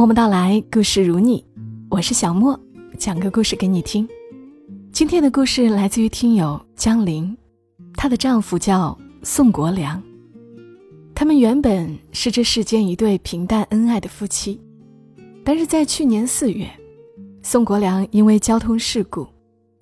[0.00, 1.44] 默默到来，故事如你，
[1.90, 2.58] 我是小莫，
[2.96, 4.08] 讲个故事给你听。
[4.90, 7.36] 今天的故事来自于听友江玲，
[7.98, 10.02] 她的丈夫叫宋国良。
[11.14, 14.58] 他们原本是这世间一对平淡恩爱的夫妻，
[15.44, 16.66] 但是在去年四月，
[17.42, 19.28] 宋国良因为交通事故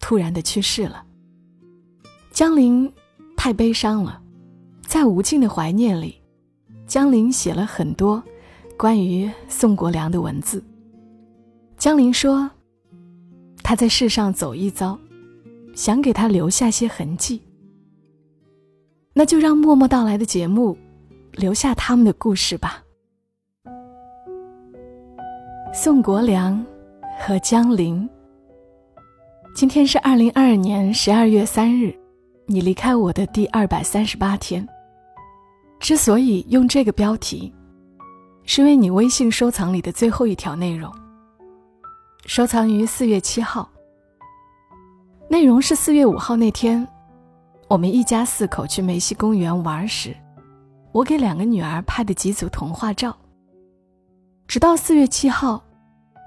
[0.00, 1.00] 突然的去世了。
[2.32, 2.92] 江玲
[3.36, 4.20] 太悲伤了，
[4.84, 6.16] 在无尽的怀念里，
[6.88, 8.20] 江玲写了很多。
[8.78, 10.62] 关于宋国良的文字，
[11.76, 12.48] 江林说
[13.60, 14.96] ：“他在世上走一遭，
[15.74, 17.42] 想给他留下些痕迹。
[19.14, 20.78] 那就让默默到来的节目
[21.32, 22.80] 留下他们的故事吧。”
[25.74, 26.64] 宋国良
[27.18, 28.08] 和江林，
[29.56, 31.92] 今天是二零二二年十二月三日，
[32.46, 34.64] 你离开我的第二百三十八天。
[35.80, 37.52] 之所以用这个标题。
[38.50, 40.90] 是为你微信收藏里的最后一条内容。
[42.24, 43.70] 收藏于四月七号。
[45.28, 46.88] 内容是四月五号那天，
[47.68, 50.16] 我们一家四口去梅溪公园玩时，
[50.92, 53.14] 我给两个女儿拍的几组童话照。
[54.46, 55.62] 直到四月七号，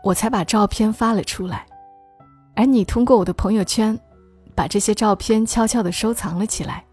[0.03, 1.65] 我才把照片发了出来，
[2.55, 3.99] 而你通过我的朋友圈，
[4.53, 6.85] 把这些照片悄悄地收藏了起来，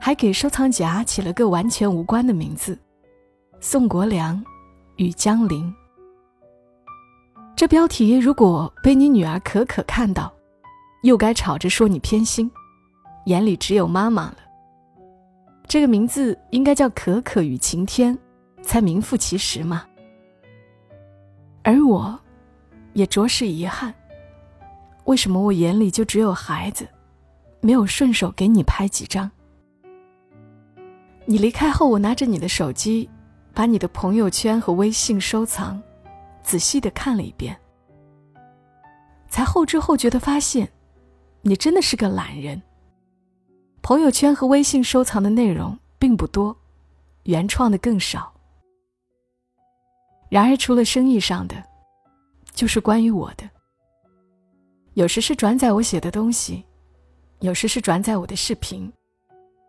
[0.00, 2.76] 还给收藏夹起了个完全无关的名字。
[3.62, 4.42] 宋国良
[4.96, 5.70] 与江林。
[7.54, 10.32] 这标题如果被你女儿可可看到，
[11.02, 12.50] 又该吵着说你偏心，
[13.26, 14.36] 眼里只有妈妈了。
[15.68, 18.18] 这个名字应该叫可可与晴天，
[18.62, 19.84] 才名副其实嘛。
[21.62, 22.18] 而我，
[22.94, 23.92] 也着实遗憾，
[25.04, 26.88] 为什么我眼里就只有孩子，
[27.60, 29.30] 没有顺手给你拍几张？
[31.26, 33.06] 你离开后，我拿着你的手机。
[33.54, 35.80] 把你的朋友圈和微信收藏，
[36.42, 37.58] 仔细的看了一遍，
[39.28, 40.70] 才后知后觉的发现，
[41.42, 42.60] 你真的是个懒人。
[43.82, 46.56] 朋友圈和微信收藏的内容并不多，
[47.24, 48.32] 原创的更少。
[50.28, 51.56] 然而，除了生意上的，
[52.52, 53.48] 就是关于我的。
[54.94, 56.64] 有时是转载我写的东西，
[57.40, 58.92] 有时是转载我的视频，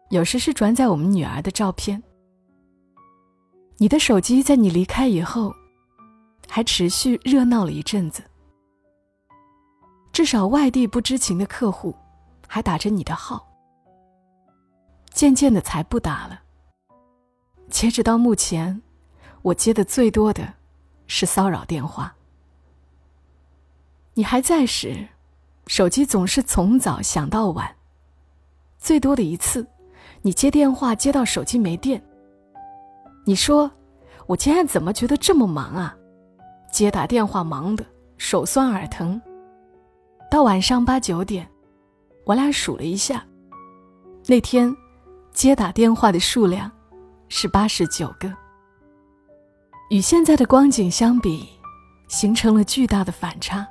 [0.10, 2.02] 有时是转载我们女儿的照片。
[3.82, 5.52] 你的手机在你离开以后，
[6.48, 8.22] 还持续热闹了一阵子。
[10.14, 11.96] 至少外地不知情的客户，
[12.48, 13.44] 还打着你的号。
[15.10, 16.44] 渐渐的才不打了。
[17.72, 18.80] 截止到目前，
[19.42, 20.54] 我接的最多的
[21.08, 22.16] 是骚扰电话。
[24.14, 25.08] 你还在时，
[25.66, 27.76] 手机总是从早响到晚。
[28.78, 29.66] 最多的一次，
[30.22, 32.00] 你接电话接到手机没电。
[33.24, 33.70] 你说
[34.26, 35.96] ：“我今天怎么觉得这么忙啊？
[36.72, 37.86] 接打电话忙的
[38.18, 39.22] 手酸耳疼。
[40.30, 41.48] 到晚上八九点，
[42.26, 43.24] 我俩数了一下，
[44.28, 44.76] 那天
[45.34, 46.72] 接打电话的数量
[47.28, 48.34] 是八十九个。
[49.90, 51.48] 与现在的光景相比，
[52.08, 53.68] 形成了巨大的反差。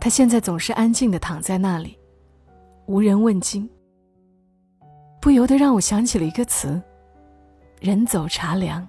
[0.00, 1.98] 他现在总是安静的躺在那里，
[2.86, 3.68] 无人问津，
[5.20, 6.80] 不由得让我想起了一个词。
[7.78, 8.86] 人走茶凉，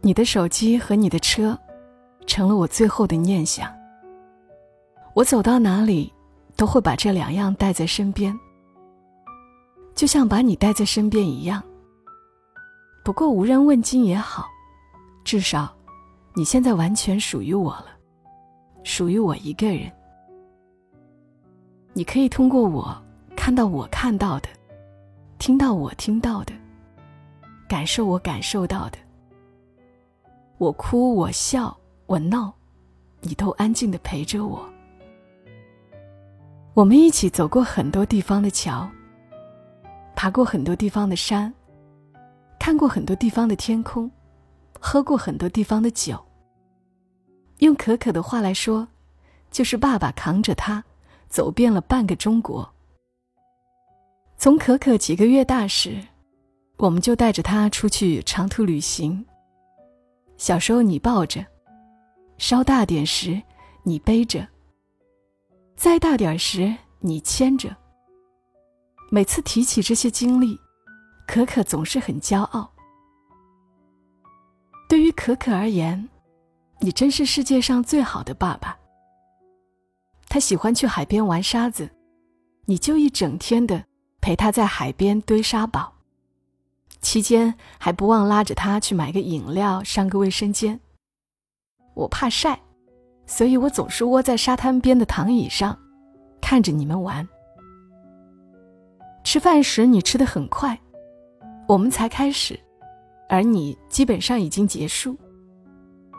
[0.00, 1.58] 你的手机和你的车，
[2.24, 3.68] 成了我最后的念想。
[5.14, 6.12] 我走到哪里，
[6.56, 8.38] 都会把这两样带在身边，
[9.92, 11.60] 就像把你带在身边一样。
[13.04, 14.46] 不过无人问津也好，
[15.24, 15.74] 至少，
[16.36, 17.86] 你现在完全属于我了，
[18.84, 19.90] 属于我一个人。
[21.92, 22.96] 你可以通过我
[23.34, 24.48] 看到我看到的，
[25.38, 26.52] 听到我听到的。
[27.70, 28.98] 感受我感受到的，
[30.58, 32.52] 我哭我笑我闹，
[33.20, 34.68] 你都安静的陪着我。
[36.74, 38.90] 我们一起走过很多地方的桥，
[40.16, 41.54] 爬过很多地方的山，
[42.58, 44.10] 看过很多地方的天空，
[44.80, 46.20] 喝过很多地方的酒。
[47.58, 48.88] 用可可的话来说，
[49.52, 50.82] 就是爸爸扛着他，
[51.28, 52.68] 走遍了半个中国。
[54.36, 56.09] 从可可几个月大时。
[56.80, 59.26] 我们就带着他出去长途旅行。
[60.38, 61.44] 小时候你抱着，
[62.38, 63.42] 稍大点时
[63.82, 64.48] 你背着，
[65.76, 67.76] 再大点时你牵着。
[69.10, 70.58] 每次提起这些经历，
[71.26, 72.72] 可可总是很骄傲。
[74.88, 76.08] 对于可可而言，
[76.80, 78.78] 你真是世界上最好的爸爸。
[80.30, 81.90] 他喜欢去海边玩沙子，
[82.64, 83.84] 你就一整天的
[84.22, 85.99] 陪他在海边堆沙堡。
[87.00, 90.78] 期间还不忘拉着他去买个饮料，上个卫生间。
[91.94, 92.60] 我怕晒，
[93.26, 95.78] 所以我总是窝在沙滩边的躺椅上，
[96.40, 97.26] 看着你们玩。
[99.24, 100.78] 吃饭时你吃的很快，
[101.66, 102.58] 我们才开始，
[103.28, 105.16] 而你基本上已经结束，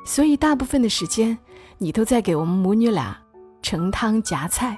[0.06, 1.38] 所以大部分的时间
[1.78, 3.18] 你都在给我们母女俩
[3.62, 4.78] 盛汤夹菜。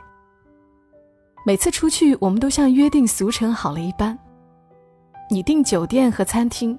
[1.46, 4.18] 每次出去，我们都像约定俗成好了一般。
[5.30, 6.78] 你订酒店和餐厅，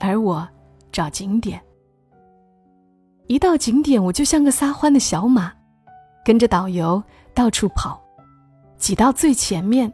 [0.00, 0.46] 而我
[0.92, 1.60] 找景点。
[3.26, 5.52] 一到景点，我就像个撒欢的小马，
[6.24, 7.02] 跟着导游
[7.34, 8.00] 到处跑，
[8.76, 9.92] 挤到最前面，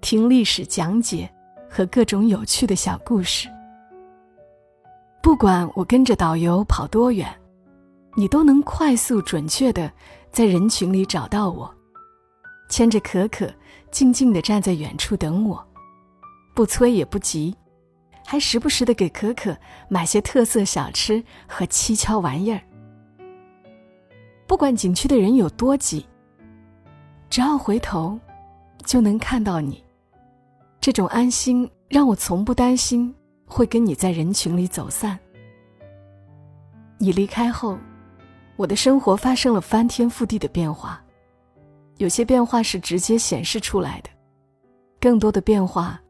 [0.00, 1.28] 听历史讲解
[1.68, 3.48] 和各种有趣的小故事。
[5.22, 7.28] 不管我跟着导游跑多远，
[8.14, 9.90] 你都能快速准确的
[10.30, 11.72] 在人群里找到我，
[12.68, 13.52] 牵着可可，
[13.90, 15.64] 静静的站在远处等我。
[16.56, 17.54] 不催也不急，
[18.24, 19.54] 还时不时的给可可
[19.90, 22.62] 买些特色小吃和蹊跷玩意儿。
[24.46, 26.06] 不管景区的人有多挤，
[27.28, 28.18] 只要回头，
[28.86, 29.84] 就能看到你。
[30.80, 33.14] 这种安心让我从不担心
[33.44, 35.18] 会跟你在人群里走散。
[36.96, 37.78] 你离开后，
[38.56, 41.04] 我的生活发生了翻天覆地的变化，
[41.98, 44.08] 有些变化是直接显示出来的，
[44.98, 46.00] 更多的变化。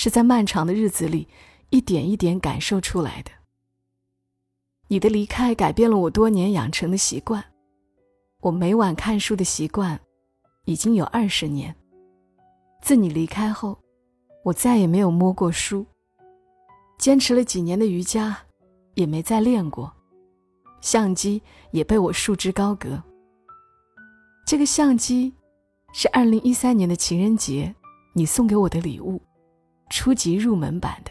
[0.00, 1.26] 是在漫长的日子里，
[1.70, 3.32] 一点一点感受出来的。
[4.86, 7.44] 你的离开改变了我多年养成的习惯，
[8.42, 9.98] 我每晚看书的习惯，
[10.66, 11.74] 已经有二十年。
[12.80, 13.76] 自你离开后，
[14.44, 15.84] 我再也没有摸过书。
[16.96, 18.38] 坚持了几年的瑜伽，
[18.94, 19.92] 也没再练过。
[20.80, 21.42] 相机
[21.72, 23.02] 也被我束之高阁。
[24.46, 25.34] 这个相机，
[25.92, 27.74] 是二零一三年的情人节，
[28.12, 29.20] 你送给我的礼物。
[29.90, 31.10] 初级入门版的，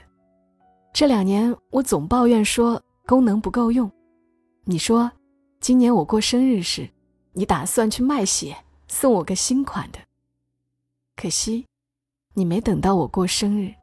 [0.94, 3.90] 这两年我总抱怨说功能不够用。
[4.64, 5.12] 你说，
[5.60, 6.90] 今年我过生日时，
[7.34, 8.56] 你打算去卖血
[8.88, 10.00] 送我个新款的。
[11.16, 11.66] 可惜，
[12.34, 13.74] 你没等到我过生日。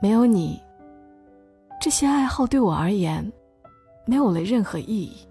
[0.00, 0.62] 没有你，
[1.80, 3.32] 这些爱好对我而言，
[4.06, 5.28] 没有了任何意义。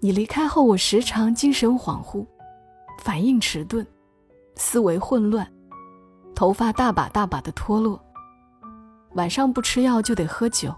[0.00, 2.24] 你离开后，我时常精神恍惚，
[3.00, 3.86] 反应迟钝，
[4.56, 5.50] 思维混乱。
[6.38, 8.00] 头发大把大把的脱落，
[9.14, 10.72] 晚上不吃药就得喝酒，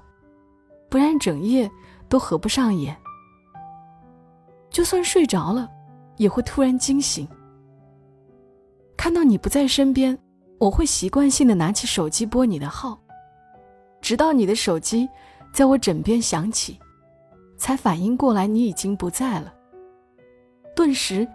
[0.89, 1.71] 不然整夜
[2.09, 2.97] 都合不上眼。
[4.71, 5.69] 就算睡着了，
[6.17, 7.29] 也会突然惊醒。
[8.97, 10.19] 看到你不在身边，
[10.59, 12.99] 我会习惯性的拿起手机拨你的号，
[14.01, 15.07] 直到你的手机
[15.53, 16.81] 在我枕边响起，
[17.59, 19.53] 才反应过来你已经不在了。
[20.75, 21.29] 顿时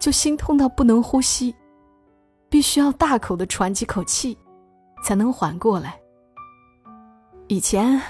[0.00, 1.54] 就心痛到不能呼吸。
[2.48, 4.36] 必须要大口的喘几口气，
[5.02, 5.98] 才能缓过来。
[7.46, 8.00] 以前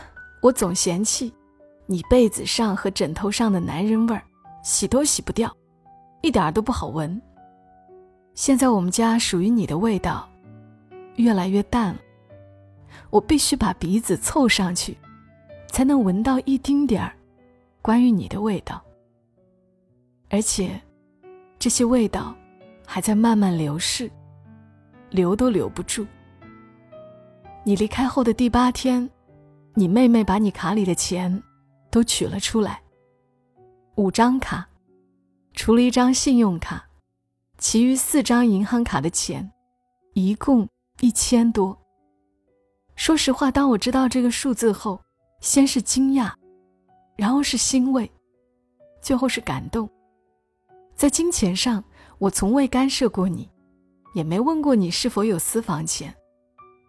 [0.42, 1.32] 我总嫌弃
[1.86, 4.22] 你被子上和枕头上的男人味儿，
[4.62, 5.54] 洗都洗不掉，
[6.22, 7.20] 一点都不好闻。
[8.34, 10.28] 现在我们家属于你的味道
[11.16, 12.00] 越来越淡了，
[13.10, 14.96] 我必须把鼻子凑上去，
[15.68, 17.12] 才能闻到一丁点儿
[17.82, 18.80] 关于你的味道。
[20.30, 20.80] 而且，
[21.58, 22.34] 这些味道
[22.86, 24.10] 还在慢慢流逝。
[25.10, 26.06] 留都留不住。
[27.64, 29.08] 你离开后的第八天，
[29.74, 31.42] 你妹妹把你卡里的钱
[31.90, 32.82] 都取了出来，
[33.96, 34.66] 五张卡，
[35.52, 36.86] 除了一张信用卡，
[37.58, 39.50] 其余四张银行卡的钱，
[40.14, 40.68] 一共
[41.00, 41.76] 一千多。
[42.96, 45.00] 说实话，当我知道这个数字后，
[45.40, 46.32] 先是惊讶，
[47.16, 48.10] 然后是欣慰，
[49.00, 49.88] 最后是感动。
[50.94, 51.84] 在金钱上，
[52.18, 53.48] 我从未干涉过你。
[54.14, 56.14] 也没问过你是否有私房钱，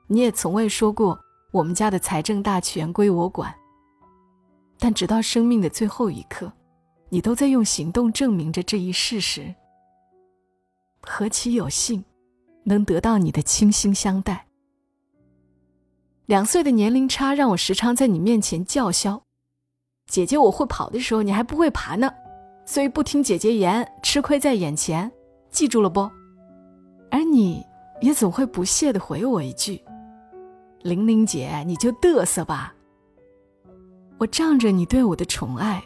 [0.08, 1.20] 你也从未说过
[1.52, 3.54] 我们家的财政大权归我管。
[4.78, 6.52] 但直到生命的最后一刻，
[7.10, 9.54] 你都在用行动证明着这一事实。
[11.02, 12.04] 何其有幸，
[12.64, 14.48] 能得到你的倾心相待。
[16.26, 19.24] 两岁的年龄差让我时常在你面前叫嚣
[20.08, 22.12] ：“姐姐，我会跑的时候你还不会爬呢，
[22.66, 25.12] 所以不听姐姐言，吃亏在眼前，
[25.50, 26.10] 记住了不？”
[27.12, 27.66] 而你
[28.02, 29.82] 也总会不屑的回我一句
[30.84, 32.74] ：“玲玲姐，你就嘚瑟吧。”
[34.20, 35.84] 我仗着你对我的宠爱，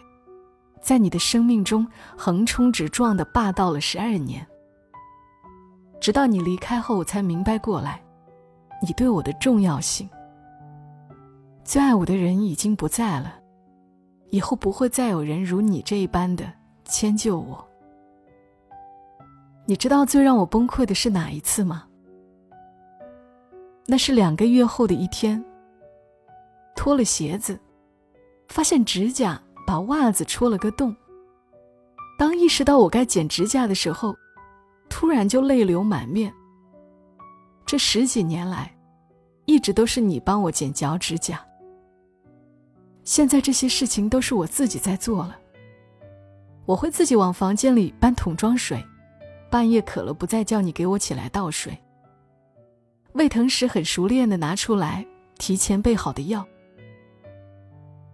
[0.81, 1.87] 在你的生命中
[2.17, 4.45] 横冲直撞的霸道了十二年。
[6.01, 8.03] 直到你离开后，我才明白过来，
[8.81, 10.09] 你对我的重要性。
[11.63, 13.35] 最爱我的人已经不在了，
[14.31, 16.43] 以后不会再有人如你这一般的
[16.83, 17.65] 迁就我。
[19.65, 21.85] 你知道最让我崩溃的是哪一次吗？
[23.85, 25.43] 那是两个月后的一天。
[26.75, 27.57] 脱了鞋子，
[28.49, 30.93] 发现指甲把袜子戳了个洞。
[32.17, 34.15] 当意识到我该剪指甲的时候，
[34.89, 36.33] 突然就泪流满面。
[37.65, 38.75] 这十几年来，
[39.45, 41.39] 一直都是你帮我剪脚趾甲。
[43.03, 45.37] 现在这些事情都是我自己在做了。
[46.65, 48.83] 我会自己往房间里搬桶装水，
[49.53, 51.77] 半夜渴了不再叫你给我起来倒水。
[53.11, 55.05] 胃疼时很熟练的拿出来
[55.37, 56.43] 提前备好的药。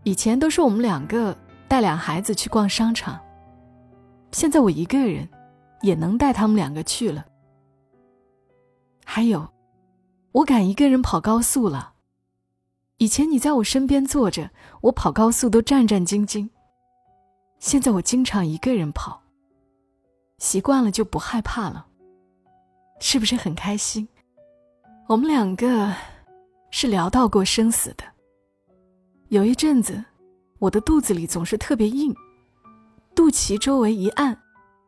[0.03, 1.34] 以前都是我们两个
[1.65, 3.17] 带俩孩子去逛商场，
[4.34, 5.29] 现在我一个人
[5.81, 7.25] 也能带他们两个去了。
[9.05, 9.48] 还有，
[10.34, 11.93] 我敢一个人跑高速了。
[12.98, 14.50] 以前你在我身边坐着，
[14.81, 16.50] 我跑高速都战战兢兢。
[17.60, 19.18] 现在我经常一个人跑，
[20.39, 21.86] 习惯了就不害怕了。
[23.00, 24.08] 是不是很开心？
[25.08, 25.93] 我们两个
[26.72, 28.03] 是聊到过生死的。
[29.29, 30.03] 有一阵子，
[30.58, 32.13] 我的肚子里总是特别硬，
[33.15, 34.38] 肚脐周围一按，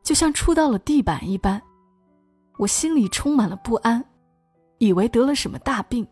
[0.03, 1.62] 就像触到了地板一般，
[2.58, 4.03] 我心里充满了不安，
[4.79, 6.05] 以为得了什么大病。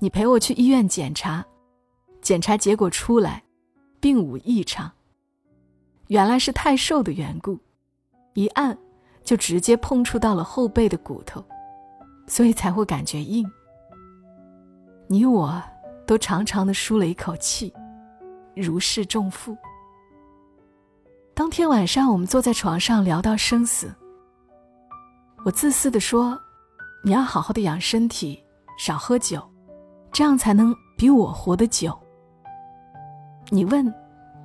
[0.00, 1.44] 你陪我去医院检查，
[2.20, 3.42] 检查结果出来，
[4.00, 4.92] 并无异常。
[6.08, 7.58] 原来是太瘦的缘故，
[8.34, 8.76] 一按
[9.22, 11.42] 就直接碰触到了后背的骨头，
[12.26, 13.44] 所以才会感觉硬。
[15.06, 15.62] 你我
[16.06, 17.72] 都长长的舒了一口气，
[18.54, 19.56] 如释重负。
[21.34, 23.92] 当天晚上，我们坐在床上聊到生死，
[25.44, 26.38] 我自私的说
[27.02, 28.42] ：“你要好好的养身体，
[28.78, 29.42] 少喝酒。”
[30.12, 31.92] 这样才能比我活得久。
[33.50, 33.92] 你问，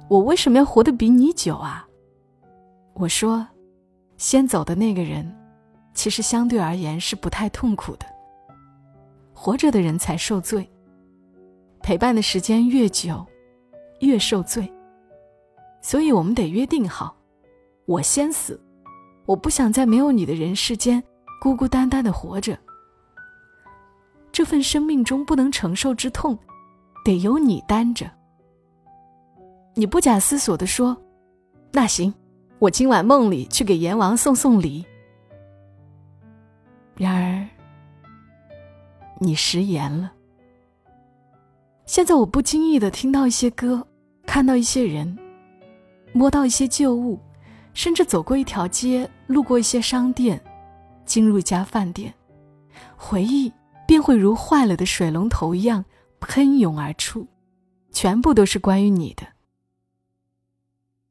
[0.08, 1.88] 我为什么要活得比你久啊？
[2.96, 3.48] 我说，
[4.20, 5.34] 先走的那个人，
[5.94, 8.06] 其实相对而言是不太痛苦的。
[9.34, 10.70] 活着的人才受罪，
[11.82, 13.26] 陪伴的时间越久，
[14.02, 14.72] 越受罪。
[15.82, 17.16] 所以我们得约定好，
[17.86, 18.62] 我先死，
[19.26, 21.02] 我不想在没有你的人世间
[21.42, 22.60] 孤孤单单的活着。
[24.34, 26.38] 这份生命中不能承受之痛，
[27.06, 28.12] 得由你担着。
[29.76, 31.02] 你不假思索地说
[31.72, 32.14] ：“那行，
[32.60, 34.86] 我今晚梦里去给阎王送送礼。”
[36.96, 37.48] 然而，
[39.20, 40.12] 你食言了。
[41.86, 43.88] 现在我不经意的听到一些歌，
[44.26, 45.18] 看到一些人，
[46.14, 47.20] 摸到一些旧物，
[47.74, 50.40] 甚至走过一条街，路过一些商店，
[51.06, 52.14] 进入一家饭店，
[52.96, 53.52] 回忆。
[53.88, 55.84] 便会如坏了的水龙头一样
[56.20, 57.28] 喷涌而出，
[57.92, 59.24] 全部都是关于你的。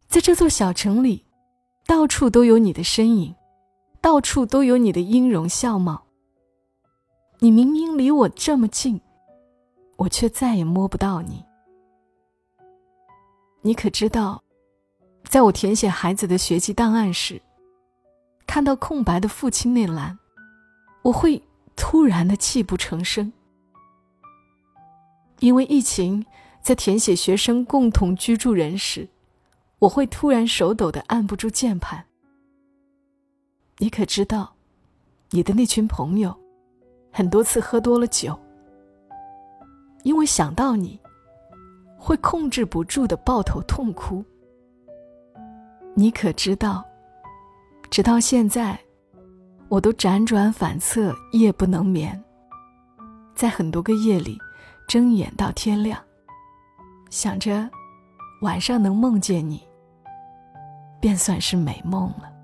[0.06, 1.24] 在这座小城里，
[1.88, 3.34] 到处都有你的身影，
[4.02, 6.04] 到处都有你的音容笑貌。
[7.38, 9.00] 你明明离我这么近，
[9.96, 11.42] 我却再也摸不到你。
[13.62, 14.44] 你可知道，
[15.24, 17.40] 在我填写孩子的学籍档案时，
[18.46, 20.18] 看到空白的父亲那栏，
[21.02, 21.42] 我会。
[21.80, 23.32] 突然的泣不成声，
[25.38, 26.26] 因为疫情，
[26.60, 29.08] 在填写学生共同居住人时，
[29.78, 32.04] 我会突然手抖的按不住键盘。
[33.78, 34.54] 你可知道，
[35.30, 36.34] 你的那群朋友，
[37.12, 38.38] 很多次喝多了酒，
[40.02, 41.00] 因为想到你，
[41.96, 44.24] 会控制不住的抱头痛哭。
[45.94, 46.84] 你可知道，
[47.90, 48.78] 直到现在。
[49.70, 52.18] 我都辗转反侧，夜不能眠。
[53.34, 54.38] 在很多个夜里，
[54.88, 56.02] 睁眼到天亮，
[57.10, 57.68] 想着
[58.40, 59.67] 晚上能梦见你，
[61.00, 62.37] 便算是美梦了。